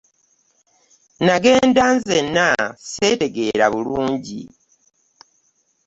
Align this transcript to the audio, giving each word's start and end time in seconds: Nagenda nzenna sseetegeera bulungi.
Nagenda 1.25 1.83
nzenna 1.95 2.47
sseetegeera 2.85 3.65
bulungi. 3.73 4.41